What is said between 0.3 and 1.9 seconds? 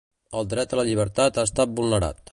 El dret a la llibertat ha estat